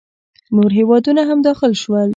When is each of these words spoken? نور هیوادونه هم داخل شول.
نور 0.55 0.71
هیوادونه 0.79 1.21
هم 1.29 1.39
داخل 1.47 1.71
شول. 1.81 2.09